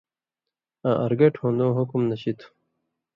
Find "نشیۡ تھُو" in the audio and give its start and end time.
2.09-2.47